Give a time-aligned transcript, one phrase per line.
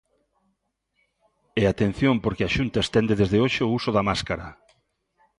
[1.61, 4.47] E atención porque a Xunta estende desde hoxe o uso da máscara.